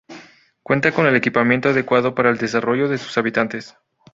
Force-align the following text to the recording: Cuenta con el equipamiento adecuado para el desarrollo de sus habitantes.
Cuenta 0.63 0.91
con 0.93 1.05
el 1.05 1.15
equipamiento 1.15 1.69
adecuado 1.69 2.15
para 2.15 2.31
el 2.31 2.37
desarrollo 2.39 2.87
de 2.87 2.97
sus 2.97 3.19
habitantes. 3.19 3.75